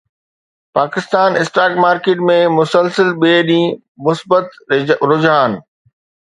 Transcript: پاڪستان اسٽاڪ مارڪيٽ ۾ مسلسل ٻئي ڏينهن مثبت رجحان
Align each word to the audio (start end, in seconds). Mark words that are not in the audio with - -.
پاڪستان 0.77 1.29
اسٽاڪ 1.41 1.71
مارڪيٽ 1.83 2.19
۾ 2.29 2.37
مسلسل 2.57 3.09
ٻئي 3.21 3.37
ڏينهن 3.49 3.77
مثبت 4.07 4.47
رجحان 5.13 5.51